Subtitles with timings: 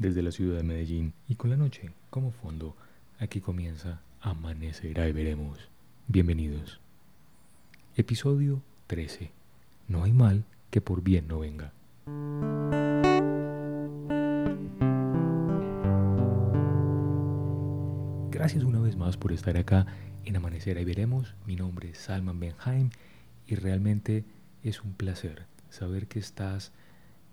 [0.00, 2.74] desde la ciudad de Medellín y con la noche como fondo,
[3.18, 5.58] aquí comienza Amanecerá y veremos.
[6.08, 6.80] Bienvenidos.
[7.96, 9.30] Episodio 13.
[9.88, 11.74] No hay mal que por bien no venga.
[18.30, 19.86] Gracias una vez más por estar acá
[20.24, 21.34] en Amanecerá y veremos.
[21.46, 22.88] Mi nombre es Salman Benheim
[23.46, 24.24] y realmente
[24.64, 26.72] es un placer saber que estás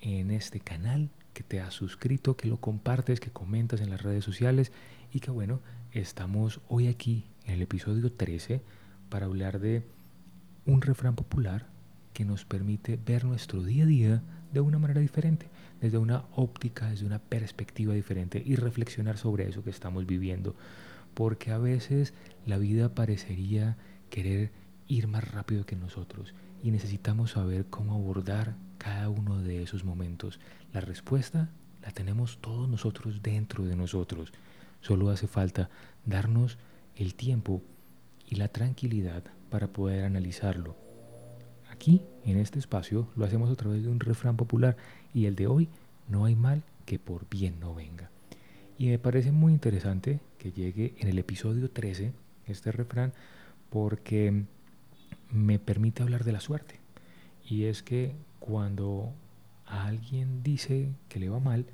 [0.00, 4.24] en este canal que te has suscrito, que lo compartes, que comentas en las redes
[4.24, 4.72] sociales
[5.12, 5.60] y que bueno,
[5.92, 8.62] estamos hoy aquí en el episodio 13
[9.08, 9.84] para hablar de
[10.66, 11.66] un refrán popular
[12.12, 15.48] que nos permite ver nuestro día a día de una manera diferente,
[15.80, 20.54] desde una óptica, desde una perspectiva diferente y reflexionar sobre eso que estamos viviendo.
[21.14, 22.12] Porque a veces
[22.46, 23.76] la vida parecería
[24.10, 24.50] querer
[24.92, 30.38] ir más rápido que nosotros y necesitamos saber cómo abordar cada uno de esos momentos.
[30.74, 31.48] La respuesta
[31.82, 34.32] la tenemos todos nosotros dentro de nosotros.
[34.82, 35.70] Solo hace falta
[36.04, 36.58] darnos
[36.94, 37.62] el tiempo
[38.28, 40.76] y la tranquilidad para poder analizarlo.
[41.70, 44.76] Aquí, en este espacio, lo hacemos a través de un refrán popular
[45.14, 45.68] y el de hoy,
[46.06, 48.10] no hay mal que por bien no venga.
[48.76, 52.12] Y me parece muy interesante que llegue en el episodio 13
[52.46, 53.14] este refrán
[53.70, 54.44] porque
[55.32, 56.78] me permite hablar de la suerte.
[57.48, 59.12] Y es que cuando
[59.66, 61.66] alguien dice que le va mal,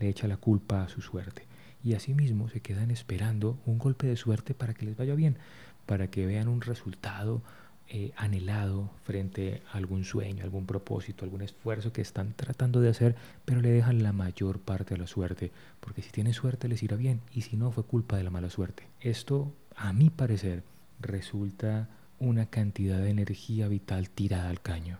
[0.00, 1.46] le echa la culpa a su suerte.
[1.82, 5.38] Y asimismo se quedan esperando un golpe de suerte para que les vaya bien,
[5.86, 7.42] para que vean un resultado
[7.86, 13.14] eh, anhelado frente a algún sueño, algún propósito, algún esfuerzo que están tratando de hacer,
[13.44, 16.96] pero le dejan la mayor parte a la suerte, porque si tienen suerte les irá
[16.96, 18.84] bien, y si no fue culpa de la mala suerte.
[19.00, 20.62] Esto, a mi parecer,
[20.98, 24.98] resulta una cantidad de energía vital tirada al caño,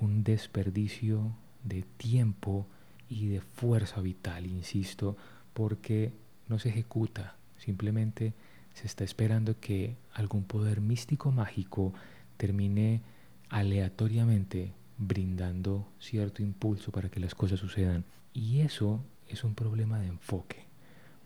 [0.00, 1.32] un desperdicio
[1.64, 2.66] de tiempo
[3.08, 5.16] y de fuerza vital, insisto,
[5.54, 6.12] porque
[6.48, 8.32] no se ejecuta, simplemente
[8.74, 11.92] se está esperando que algún poder místico mágico
[12.36, 13.02] termine
[13.48, 18.04] aleatoriamente brindando cierto impulso para que las cosas sucedan.
[18.34, 20.64] Y eso es un problema de enfoque,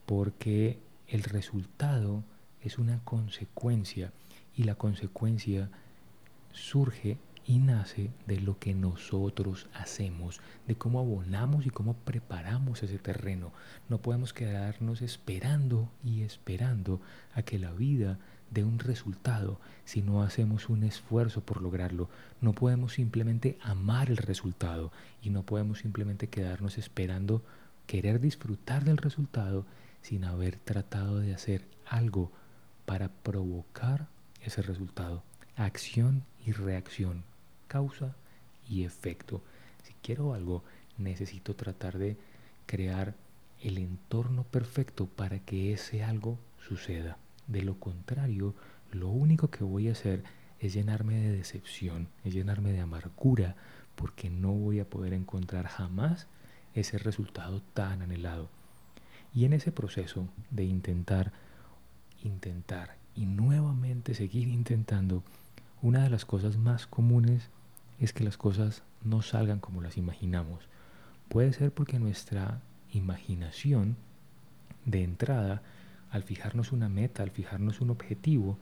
[0.07, 0.79] porque
[1.09, 2.25] el resultado
[2.63, 4.13] es una consecuencia
[4.57, 5.71] y la consecuencia
[6.53, 12.99] surge y nace de lo que nosotros hacemos, de cómo abonamos y cómo preparamos ese
[12.99, 13.53] terreno.
[13.89, 17.01] No podemos quedarnos esperando y esperando
[17.35, 18.19] a que la vida
[18.51, 22.09] dé un resultado si no hacemos un esfuerzo por lograrlo.
[22.41, 24.93] No podemos simplemente amar el resultado
[25.23, 27.43] y no podemos simplemente quedarnos esperando
[27.87, 29.67] querer disfrutar del resultado
[30.03, 32.31] sin haber tratado de hacer algo
[32.85, 34.09] para provocar
[34.45, 35.23] ese resultado.
[35.57, 37.25] Acción y reacción,
[37.69, 38.15] causa
[38.69, 39.43] y efecto.
[39.83, 40.65] Si quiero algo,
[40.99, 42.17] necesito tratar de
[42.67, 43.15] crear
[43.61, 47.19] el entorno perfecto para que ese algo suceda.
[47.47, 48.55] De lo contrario,
[48.91, 50.25] lo único que voy a hacer
[50.61, 53.57] es llenarme de decepción, es llenarme de amargura,
[53.95, 56.29] porque no voy a poder encontrar jamás
[56.75, 58.49] ese resultado tan anhelado.
[59.35, 61.33] Y en ese proceso de intentar,
[62.23, 65.23] intentar y nuevamente seguir intentando,
[65.81, 67.51] una de las cosas más comunes
[68.01, 70.69] es que las cosas no salgan como las imaginamos.
[71.29, 72.61] Puede ser porque nuestra
[72.93, 73.97] imaginación
[74.85, 75.63] de entrada,
[76.11, 78.59] al fijarnos una meta, al fijarnos un objetivo,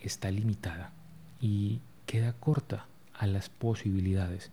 [0.00, 0.92] está limitada
[1.40, 4.50] y queda corta a las posibilidades.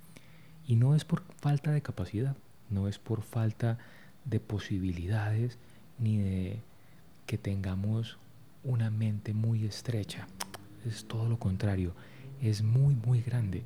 [0.67, 2.35] Y no es por falta de capacidad,
[2.69, 3.77] no es por falta
[4.25, 5.57] de posibilidades
[5.99, 6.61] ni de
[7.27, 8.17] que tengamos
[8.65, 10.27] una mente muy estrecha.
[10.85, 11.93] Es todo lo contrario.
[12.41, 13.63] Es muy, muy grande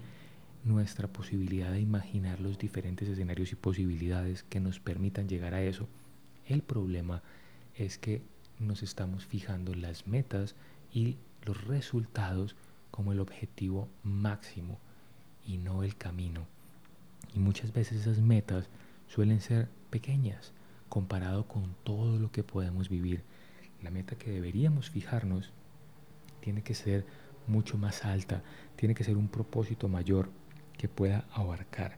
[0.65, 5.87] nuestra posibilidad de imaginar los diferentes escenarios y posibilidades que nos permitan llegar a eso.
[6.45, 7.23] El problema
[7.75, 8.21] es que
[8.59, 10.55] nos estamos fijando las metas
[10.93, 12.55] y los resultados
[12.91, 14.79] como el objetivo máximo
[15.47, 16.45] y no el camino.
[17.33, 18.67] Y muchas veces esas metas
[19.07, 20.51] suelen ser pequeñas
[20.89, 23.23] comparado con todo lo que podemos vivir
[23.83, 25.51] la meta que deberíamos fijarnos
[26.41, 27.05] tiene que ser
[27.47, 28.43] mucho más alta,
[28.75, 30.29] tiene que ser un propósito mayor
[30.77, 31.97] que pueda abarcar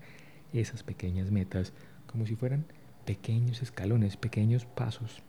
[0.54, 1.74] esas pequeñas metas
[2.08, 2.66] como si fueran
[3.06, 5.22] pequeños escalones, pequeños pasos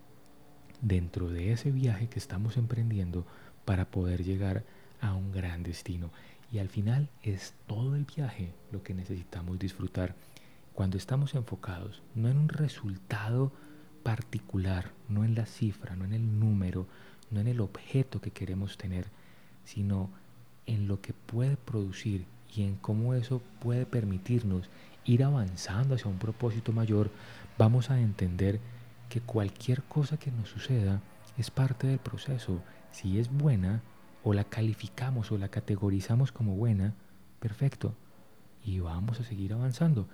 [0.81, 3.27] dentro de ese viaje que estamos emprendiendo
[3.65, 4.65] para poder llegar
[5.01, 6.11] a un gran destino.
[6.51, 10.15] Y al final es todo el viaje lo que necesitamos disfrutar
[10.75, 13.53] cuando estamos enfocados, no en un resultado
[14.03, 16.87] particular, no en la cifra, no en el número,
[17.31, 19.07] no en el objeto que queremos tener,
[19.65, 20.11] sino
[20.67, 24.69] en lo que puede producir y en cómo eso puede permitirnos
[25.05, 27.11] ir avanzando hacia un propósito mayor,
[27.59, 28.61] vamos a entender
[29.09, 31.01] que cualquier cosa que nos suceda
[31.37, 32.63] es parte del proceso.
[32.93, 33.83] Si es buena,
[34.23, 36.95] o la calificamos o la categorizamos como buena,
[37.41, 37.95] perfecto.
[38.65, 40.09] Y vamos a seguir avanzando.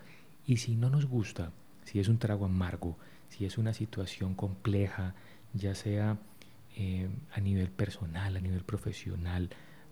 [0.46, 1.52] Y si no nos gusta,
[1.88, 2.99] si es un trago amargo,
[3.31, 5.14] si es una situación compleja,
[5.55, 6.19] ya sea
[6.76, 9.49] eh, a nivel personal, a nivel profesional,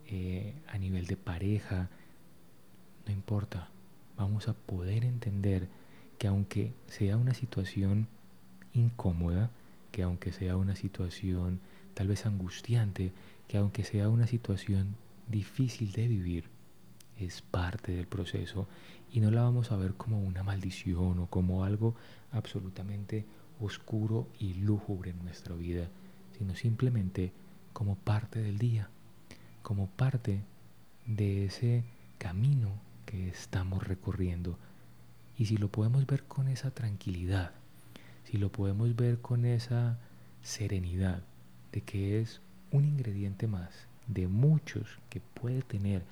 [0.06, 1.88] eh, a nivel de pareja,
[3.06, 3.70] no importa,
[4.14, 5.68] vamos a poder entender
[6.18, 8.08] que aunque sea una situación
[8.74, 9.50] incómoda,
[9.90, 11.60] que aunque sea una situación
[11.94, 13.12] tal vez angustiante,
[13.48, 14.96] que aunque sea una situación
[15.28, 16.44] difícil de vivir,
[17.18, 18.68] es parte del proceso
[19.12, 21.94] y no la vamos a ver como una maldición o como algo
[22.32, 23.24] absolutamente
[23.60, 25.88] oscuro y lúgubre en nuestra vida,
[26.36, 27.32] sino simplemente
[27.72, 28.90] como parte del día,
[29.62, 30.42] como parte
[31.06, 31.84] de ese
[32.18, 32.70] camino
[33.06, 34.58] que estamos recorriendo.
[35.38, 37.52] Y si lo podemos ver con esa tranquilidad,
[38.24, 39.98] si lo podemos ver con esa
[40.42, 41.22] serenidad
[41.72, 42.40] de que es
[42.72, 43.70] un ingrediente más
[44.06, 46.02] de muchos que puede tener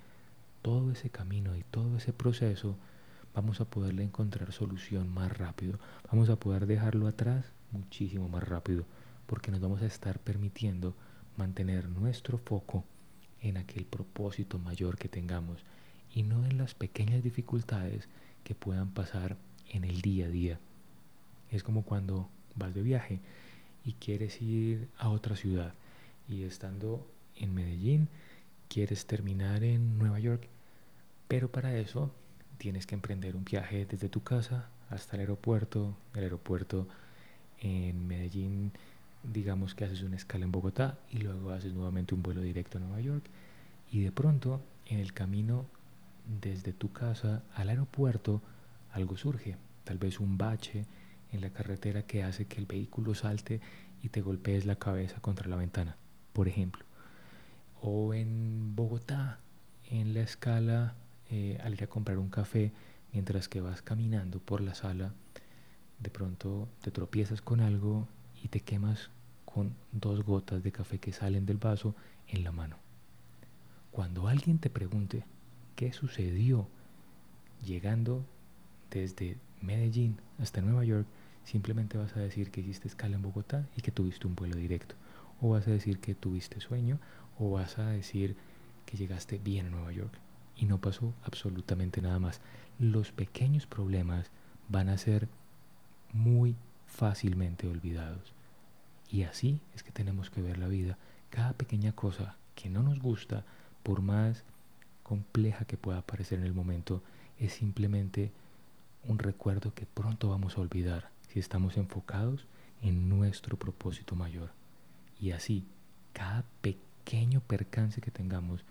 [0.65, 2.79] todo ese camino y todo ese proceso,
[3.35, 5.79] vamos a poderle encontrar solución más rápido.
[6.11, 8.87] Vamos a poder dejarlo atrás muchísimo más rápido
[9.27, 10.95] porque nos vamos a estar permitiendo
[11.37, 12.83] mantener nuestro foco
[13.43, 15.63] en aquel propósito mayor que tengamos
[16.15, 18.09] y no en las pequeñas dificultades
[18.43, 19.37] que puedan pasar
[19.69, 20.61] en el día a día.
[21.51, 23.21] Es como cuando vas de viaje
[23.85, 25.75] y quieres ir a otra ciudad
[26.27, 27.07] y estando
[27.37, 28.09] en Medellín
[28.75, 30.49] quieres terminar en Nueva York,
[31.29, 32.13] pero para eso
[32.59, 36.89] tienes que emprender un viaje desde tu casa hasta el aeropuerto, el aeropuerto
[37.61, 38.73] en Medellín,
[39.23, 42.81] digamos que haces una escala en Bogotá y luego haces nuevamente un vuelo directo a
[42.81, 43.25] Nueva York
[43.93, 45.67] y de pronto en el camino
[46.41, 48.43] desde tu casa al aeropuerto
[48.91, 50.85] algo surge, tal vez un bache
[51.31, 53.61] en la carretera que hace que el vehículo salte
[54.03, 55.97] y te golpees la cabeza contra la ventana
[56.33, 56.85] por ejemplo.
[57.87, 59.41] O en Bogotá,
[59.91, 60.95] en la escala,
[61.29, 62.73] eh, al ir a comprar un café,
[63.13, 65.13] mientras que vas caminando por la sala,
[65.99, 68.09] de pronto te tropiezas con algo
[68.43, 69.11] y te quemas
[69.45, 71.95] con dos gotas de café que salen del vaso
[72.27, 72.79] en la mano.
[73.91, 75.25] Cuando alguien te pregunte
[75.77, 76.67] qué sucedió
[77.63, 78.25] llegando
[78.91, 81.07] desde Medellín hasta Nueva York,
[81.45, 84.95] simplemente vas a decir que hiciste escala en Bogotá y que tuviste un vuelo directo
[85.41, 86.99] o vas a decir que tuviste sueño,
[87.39, 88.37] o vas a decir
[88.87, 90.19] que llegaste bien a Nueva York
[90.57, 92.41] y no pasó absolutamente nada más.
[92.79, 94.31] Los pequeños problemas
[94.69, 95.29] van a ser
[96.13, 98.33] muy fácilmente olvidados.
[99.11, 100.99] Y así es que tenemos que ver la vida.
[101.31, 103.45] Cada pequeña cosa que no nos gusta,
[103.83, 104.45] por más
[105.03, 107.03] compleja que pueda parecer en el momento,
[107.39, 108.33] es simplemente
[109.07, 112.47] un recuerdo que pronto vamos a olvidar si estamos enfocados
[112.81, 114.53] en nuestro propósito mayor.
[115.21, 115.67] Y así,
[116.13, 116.94] cada pequeño
[117.47, 118.65] percance que tengamos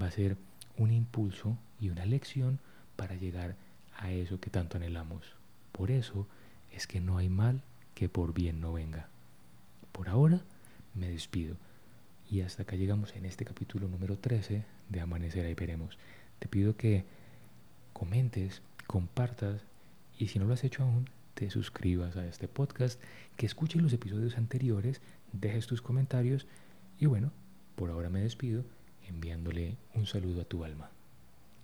[0.00, 0.36] va a ser
[0.76, 2.58] un impulso y una lección
[2.96, 3.56] para llegar
[3.96, 5.34] a eso que tanto anhelamos.
[5.72, 6.26] Por eso
[6.72, 7.62] es que no hay mal
[7.94, 9.08] que por bien no venga.
[9.92, 10.40] Por ahora
[10.94, 11.56] me despido.
[12.30, 15.98] Y hasta acá llegamos en este capítulo número 13 de Amanecer ahí veremos.
[16.38, 17.04] Te pido que
[17.92, 19.62] comentes, compartas
[20.18, 23.00] y si no lo has hecho aún, te suscribas a este podcast,
[23.36, 25.00] que escuches los episodios anteriores
[25.32, 26.46] dejes tus comentarios
[26.98, 27.32] y bueno,
[27.80, 28.62] por ahora me despido
[29.08, 30.90] enviándole un saludo a tu alma,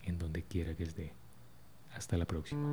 [0.02, 1.12] en donde quiera que esté.
[1.92, 2.64] Hasta la próxima.